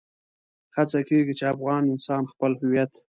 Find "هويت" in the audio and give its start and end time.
2.61-2.91